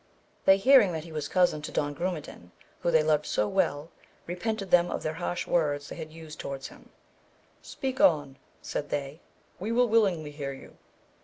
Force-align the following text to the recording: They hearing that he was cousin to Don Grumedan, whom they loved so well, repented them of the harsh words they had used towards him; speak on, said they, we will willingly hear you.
They 0.45 0.57
hearing 0.57 0.93
that 0.93 1.03
he 1.03 1.11
was 1.11 1.27
cousin 1.27 1.61
to 1.61 1.71
Don 1.71 1.93
Grumedan, 1.93 2.49
whom 2.79 2.91
they 2.91 3.03
loved 3.03 3.27
so 3.27 3.47
well, 3.47 3.91
repented 4.25 4.71
them 4.71 4.89
of 4.89 5.03
the 5.03 5.13
harsh 5.13 5.45
words 5.45 5.89
they 5.89 5.95
had 5.95 6.11
used 6.11 6.39
towards 6.39 6.69
him; 6.69 6.89
speak 7.61 8.01
on, 8.01 8.37
said 8.63 8.89
they, 8.89 9.19
we 9.59 9.71
will 9.71 9.87
willingly 9.87 10.31
hear 10.31 10.53
you. 10.53 10.79